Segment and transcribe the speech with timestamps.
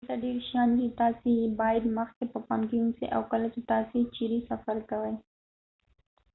[0.05, 3.47] دلته ډیر شیان دي چې تاسي یې باید مخکې په پام کې ونیسئ او کله
[3.53, 5.13] چې تاسي چیرې سفر کوئ